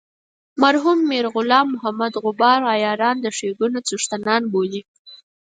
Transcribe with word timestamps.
مرحوم 0.63 0.99
میر 1.09 1.25
غلام 1.33 1.67
محمد 1.73 2.13
غبار 2.23 2.59
عیاران 2.73 3.15
د 3.21 3.25
ښیګڼو 3.37 3.79
څښتنان 3.87 4.41
بولي. 4.51 4.81